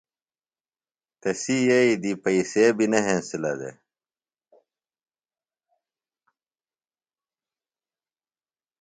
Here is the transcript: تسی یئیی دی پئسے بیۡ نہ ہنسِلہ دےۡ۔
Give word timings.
تسی 1.21 1.55
یئیی 1.67 1.93
دی 2.01 2.11
پئسے 2.23 2.65
بیۡ 2.77 2.89
نہ 2.91 2.99
ہنسِلہ 3.05 3.51
دےۡ۔ 3.59 3.77